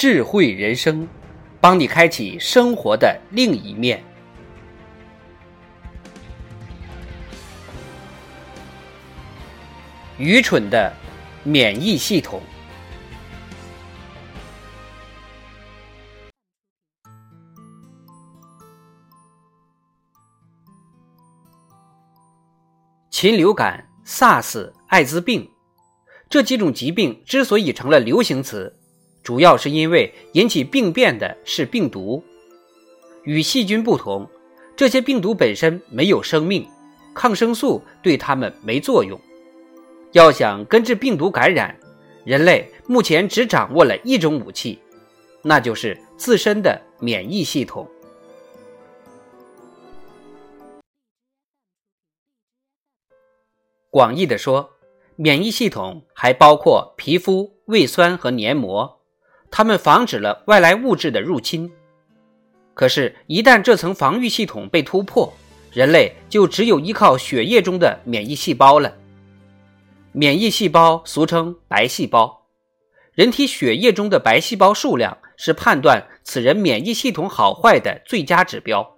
[0.00, 1.06] 智慧人生，
[1.60, 4.02] 帮你开启生活的另一面。
[10.16, 10.90] 愚蠢的
[11.44, 12.40] 免疫系统。
[23.10, 25.50] 禽流感、SARS、艾滋病
[26.30, 28.79] 这几种疾病之所以成了流行词。
[29.22, 32.22] 主要是因为引起病变的是病毒，
[33.24, 34.28] 与细菌不同，
[34.74, 36.66] 这些病毒本身没有生命，
[37.14, 39.20] 抗生素对它们没作用。
[40.12, 41.78] 要想根治病毒感染，
[42.24, 44.78] 人类目前只掌握了一种武器，
[45.42, 47.86] 那就是自身的免疫系统。
[53.90, 54.70] 广义的说，
[55.16, 58.99] 免疫系统还包括皮肤、胃酸和黏膜。
[59.50, 61.70] 它们防止了外来物质的入侵，
[62.72, 65.32] 可是，一旦这层防御系统被突破，
[65.72, 68.96] 人类就只有依靠血液中的免疫细胞了。
[70.12, 72.46] 免疫细胞俗称白细胞，
[73.12, 78.96] 人体血液中的白细胞数量是判断此人免疫系统好坏的最佳指标。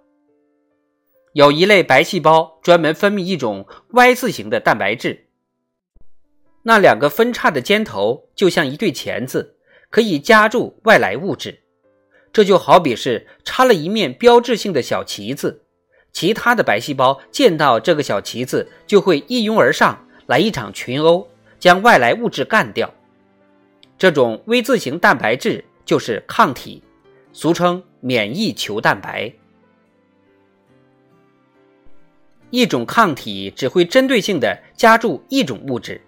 [1.33, 5.27] 有一类白细胞专门分泌一种 Y 字形的蛋白质，
[6.61, 9.52] 那两个分叉的尖头就像一对钳子。
[9.93, 11.59] 可以夹住外来物质，
[12.31, 15.61] 这就好比是插了一面标志性的小旗子，
[16.11, 21.27] 其他的白细胞见到这个小旗子就会一拥而上来一场群殴，
[21.59, 22.91] 将外来物质干掉。
[23.95, 26.81] 这种 V 字形蛋白质就是抗体，
[27.31, 29.31] 俗称免疫球蛋白。
[32.49, 36.01] 一种抗体只会针对性的夹住一种物质，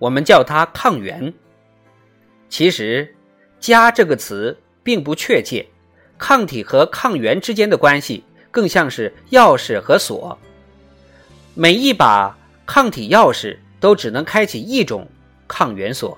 [0.00, 1.32] 我们叫它抗原。
[2.48, 3.14] 其实。
[3.60, 5.66] 加这个词并不确切，
[6.16, 10.38] 抗体和抗原之间的关系更像是钥匙和锁。
[11.54, 15.06] 每一把抗体钥匙都只能开启一种
[15.46, 16.16] 抗原锁。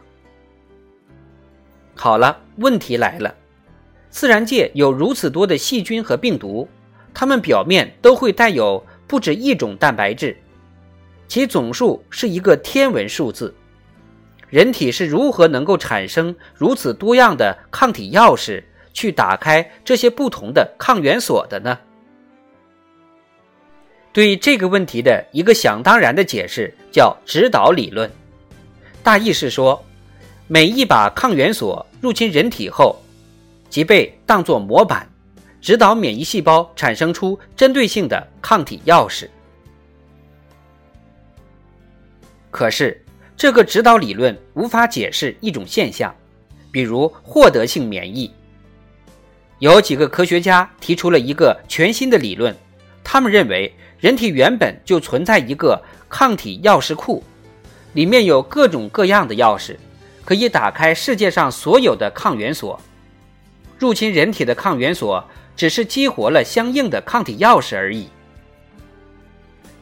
[1.95, 3.35] 好了，问题来了，
[4.11, 6.69] 自然界有如此多的细菌和病毒，
[7.13, 10.37] 它们表面都会带有不止一种蛋白质，
[11.27, 13.55] 其总数是一个天文数字。
[14.51, 18.63] 人体是如何能够产生如此多样的抗体钥匙，
[18.93, 21.79] 去打开这些不同的抗原锁的呢？
[24.13, 28.11] 对这个问题的一个想当然的解释叫指导理论，
[29.05, 29.81] 大意是说，
[30.49, 33.01] 每一把抗原锁入侵人体后，
[33.69, 35.09] 即被当作模板，
[35.61, 39.29] 指导免疫细胞产生出针对性的抗体钥匙。
[42.51, 43.00] 可是。
[43.41, 46.15] 这个指导理论无法解释一种现象，
[46.71, 48.31] 比如获得性免疫。
[49.61, 52.55] 有几个科学家提出了一个全新的理论，
[53.03, 57.25] 他们认为人体原本就存在一个抗体钥匙库，
[57.95, 59.75] 里面有各种各样的钥匙，
[60.23, 62.79] 可以打开世界上所有的抗原锁。
[63.79, 65.27] 入侵人体的抗原锁
[65.57, 68.07] 只是激活了相应的抗体钥匙而已。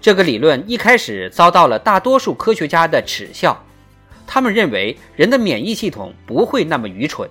[0.01, 3.65] 这个理论一开始遭到了大多数科学家的耻笑，
[4.27, 7.29] 他们认为人的免疫系统不会那么愚蠢。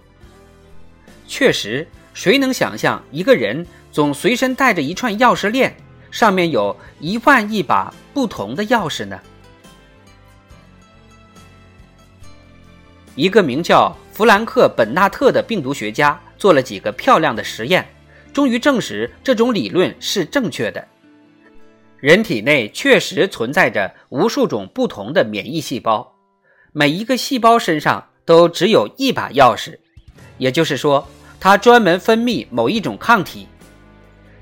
[1.28, 5.76] 确实，谁能想象一个人总随身带着一串钥匙链，
[6.12, 9.20] 上面有一万亿把不同的钥匙呢？
[13.16, 17.88] 一个名叫弗兰克·本纳特的病毒学家做了几个漂亮的实验，
[18.34, 20.86] 终于证实这种理论是正确的。
[22.00, 26.14] 人体内确实存在着无数种不同的免疫细胞，
[26.72, 29.80] 每一个细胞身上都只有一把钥匙，
[30.38, 31.08] 也就是说，
[31.40, 33.48] 它专门分泌某一种抗体。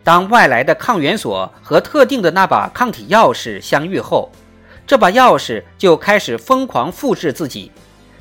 [0.03, 4.29] 当外来的抗原锁和特定的那把抗体钥匙相遇后，
[4.85, 7.71] 这把钥匙就开始疯狂复制自己，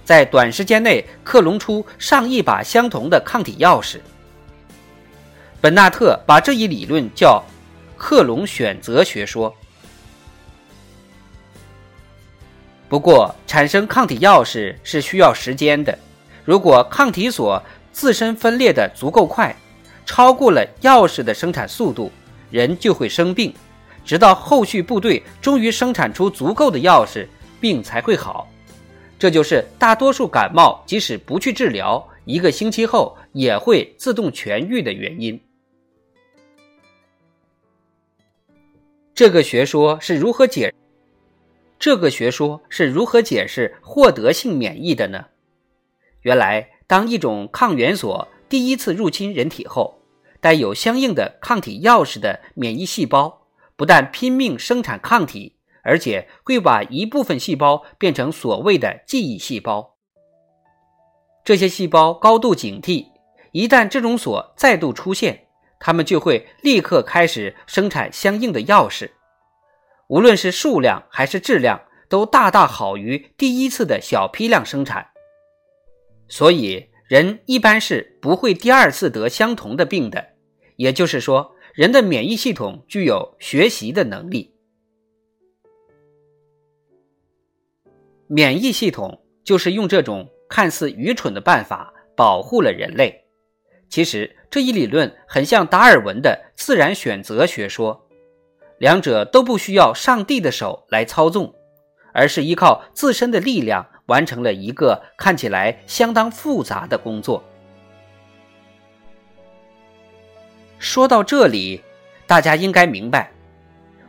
[0.04, 3.98] 在短时间内克隆出上亿把相同的抗体钥匙。
[5.60, 7.42] 本纳特把这一理论叫。
[8.06, 9.50] 克隆选择学说。
[12.86, 15.98] 不过，产生抗体钥匙是需要时间的。
[16.44, 17.60] 如果抗体所
[17.92, 19.56] 自身分裂的足够快，
[20.04, 22.12] 超过了药食的生产速度，
[22.50, 23.50] 人就会生病，
[24.04, 27.26] 直到后续部队终于生产出足够的药食，
[27.58, 28.46] 病才会好。
[29.18, 35.40] 这就是大多数感冒即使不去治疗，一个星期后也会自动痊愈的原因。
[39.14, 40.74] 这个学说是如何解？
[41.78, 45.26] 这个学说是如何解释获得性免疫的呢？
[46.22, 50.00] 原来，当一种抗原所第一次入侵人体后，
[50.40, 53.46] 带有相应的抗体钥匙的免疫细胞
[53.76, 59.94] 不但拼命生产抗体，而且会把一部分细胞变成所谓的记忆细胞。
[61.44, 63.06] 这些细胞高度警惕，
[63.52, 65.46] 一旦这种锁再度出现，
[65.78, 69.10] 他们就会立刻开始生产相应的钥匙。
[70.08, 75.08] 无论是数量还是质量，都大大好于第一次的小批量生产。
[76.28, 80.34] 所以，人一般是不会第二次得相同的病的。
[80.76, 84.54] 也就是说，人的免疫系统具有学习的能力。
[88.26, 93.23] 免疫系统就是用这种看似愚蠢的办法保护了人类。
[93.88, 98.06] 其实，这一理论很像达尔文的自然选择学说，
[98.78, 101.54] 两者都不需要上帝的手来操纵，
[102.12, 103.86] 而是依靠自身的力量。
[104.06, 107.42] 完成了一个看起来相当复杂的工作。
[110.78, 111.82] 说到这里，
[112.26, 113.32] 大家应该明白，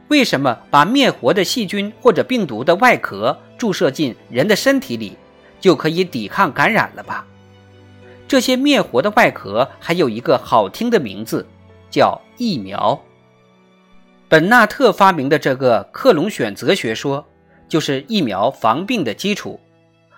[0.09, 5.17] 为什么把灭活的细菌或者病毒的外壳注射进人的身体里，
[5.61, 7.25] 就可以抵抗感染了吧？
[8.35, 11.47] 这些灭活的外壳还有一个好听的名字，
[11.89, 13.01] 叫疫苗。
[14.27, 17.25] 本纳特发明的这个克隆选择学说，
[17.69, 19.57] 就是疫苗防病的基础。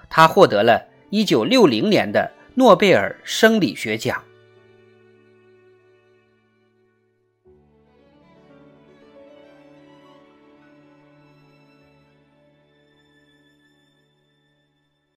[0.10, 4.20] 他获得了1960年的诺贝尔生理学奖。